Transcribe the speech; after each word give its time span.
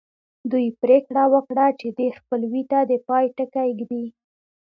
دوی 0.51 0.67
پرېکړه 0.81 1.23
وکړه 1.33 1.65
چې 1.79 1.87
دې 1.97 2.07
خپلوۍ 2.19 2.63
ته 2.71 2.79
د 2.89 2.91
پای 3.07 3.25
ټکی 3.37 3.69
ږدي 3.79 4.05